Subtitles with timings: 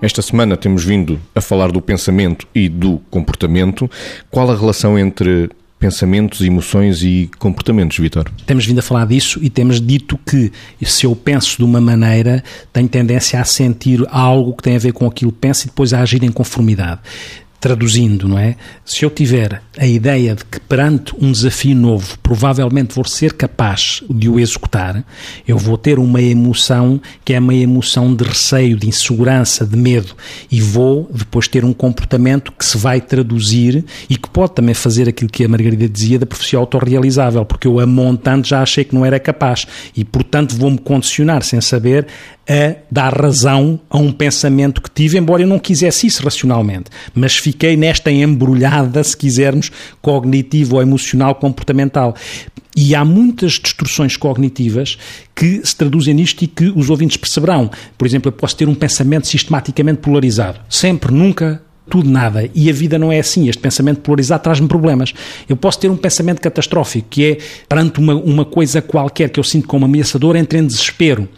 [0.00, 3.90] Esta semana temos vindo a falar do pensamento e do comportamento.
[4.30, 8.30] Qual a relação entre pensamentos, emoções e comportamentos, Vitor?
[8.46, 10.52] Temos vindo a falar disso e temos dito que
[10.82, 14.92] se eu penso de uma maneira, tenho tendência a sentir algo que tem a ver
[14.92, 17.00] com aquilo que penso e depois a agir em conformidade.
[17.60, 18.54] Traduzindo, não é?
[18.84, 24.00] Se eu tiver a ideia de que perante um desafio novo, provavelmente vou ser capaz
[24.08, 25.04] de o executar,
[25.46, 30.14] eu vou ter uma emoção que é uma emoção de receio, de insegurança, de medo,
[30.50, 35.08] e vou depois ter um comportamento que se vai traduzir e que pode também fazer
[35.08, 38.94] aquilo que a Margarida dizia da profecia autorrealizável, porque eu a montando já achei que
[38.94, 39.66] não era capaz
[39.96, 42.06] e, portanto, vou-me condicionar sem saber
[42.48, 47.36] a dar razão a um pensamento que tive, embora eu não quisesse isso racionalmente, mas
[47.36, 52.14] fiquei nesta embrulhada, se quisermos, cognitivo ou emocional comportamental.
[52.74, 54.96] E há muitas distorções cognitivas
[55.34, 57.70] que se traduzem nisto e que os ouvintes perceberão.
[57.98, 60.60] Por exemplo, eu posso ter um pensamento sistematicamente polarizado.
[60.70, 62.48] Sempre, nunca, tudo nada.
[62.54, 63.48] E a vida não é assim.
[63.48, 65.12] Este pensamento polarizado traz-me problemas.
[65.48, 69.44] Eu posso ter um pensamento catastrófico, que é perante uma, uma coisa qualquer que eu
[69.44, 71.28] sinto como ameaçador, entre em desespero.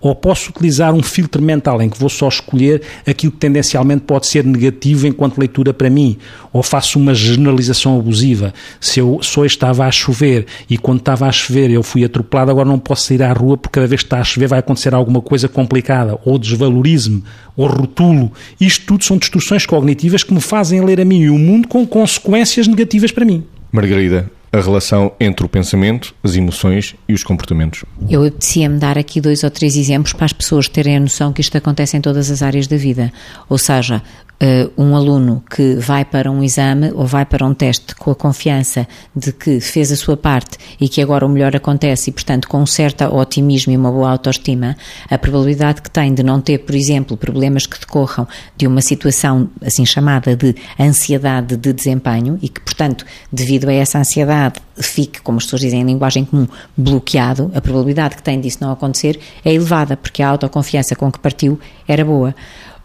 [0.00, 4.26] Ou posso utilizar um filtro mental em que vou só escolher aquilo que tendencialmente pode
[4.26, 6.16] ser negativo enquanto leitura para mim.
[6.52, 8.54] Ou faço uma generalização abusiva.
[8.80, 12.68] Se eu só estava a chover e quando estava a chover eu fui atropelado, agora
[12.68, 15.20] não posso sair à rua porque cada vez que está a chover vai acontecer alguma
[15.20, 16.18] coisa complicada.
[16.24, 17.22] Ou desvalorizo-me,
[17.56, 18.32] ou rotulo.
[18.58, 21.86] Isto tudo são distorções cognitivas que me fazem ler a mim e o mundo com
[21.86, 23.44] consequências negativas para mim.
[23.72, 27.84] Margarida, a relação entre o pensamento, as emoções e os comportamentos.
[28.08, 31.40] Eu apetecia-me dar aqui dois ou três exemplos para as pessoas terem a noção que
[31.40, 33.12] isto acontece em todas as áreas da vida.
[33.48, 34.02] Ou seja,
[34.42, 38.14] uh, um aluno que vai para um exame ou vai para um teste com a
[38.14, 42.48] confiança de que fez a sua parte e que agora o melhor acontece e, portanto,
[42.48, 44.76] com um certo otimismo e uma boa autoestima,
[45.08, 48.26] a probabilidade que tem de não ter, por exemplo, problemas que decorram
[48.56, 53.98] de uma situação assim chamada de ansiedade de desempenho e que, portanto, devido a essa
[53.98, 58.58] ansiedade fique, como as pessoas dizem em linguagem comum, bloqueado, a probabilidade que tem disso
[58.60, 62.34] não acontecer é elevada, porque a autoconfiança com que partiu era boa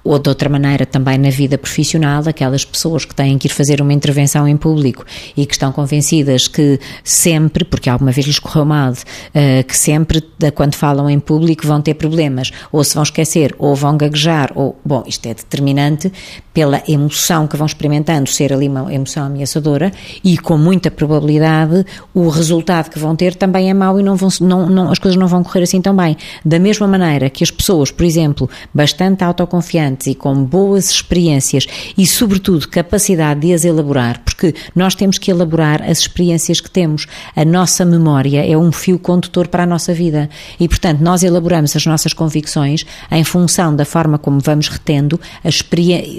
[0.06, 3.82] ou de outra maneira também na vida profissional, aquelas pessoas que têm que ir fazer
[3.82, 5.04] uma intervenção em público
[5.36, 8.94] e que estão convencidas que sempre, porque alguma vez lhes correu mal,
[9.34, 10.22] eh, que sempre
[10.54, 14.80] quando falam em público vão ter problemas, ou se vão esquecer, ou vão gaguejar, ou,
[14.86, 16.12] bom, isto é determinante
[16.54, 19.92] pela emoção que vão experimentando ser ali uma emoção ameaçadora
[20.24, 24.30] e com muita probabilidade o resultado que vão ter também é mau e não vão,
[24.40, 26.16] não, não, as coisas não vão correr assim tão bem.
[26.46, 31.66] Da mesma maneira que as pessoas, por exemplo, bastante autoconfiantes e com boas experiências
[31.98, 37.08] e, sobretudo, capacidade de as elaborar, porque nós temos que elaborar as experiências que temos.
[37.36, 40.30] A nossa memória é um fio condutor para a nossa vida
[40.60, 45.20] e, portanto, nós elaboramos as nossas convicções em função da forma como vamos retendo,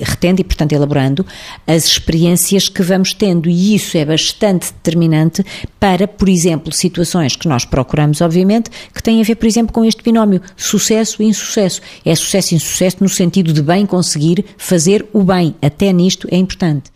[0.02, 1.26] retendo e, portanto, elaborando
[1.66, 5.44] as experiências que vamos tendo e isso é bastante determinante
[5.78, 9.84] para, por exemplo, situações que nós procuramos, obviamente, que têm a ver, por exemplo, com
[9.84, 11.80] este binómio sucesso e insucesso.
[12.04, 15.54] É sucesso e insucesso no sentido de bem conseguir fazer o bem.
[15.60, 16.90] Até nisto é importante.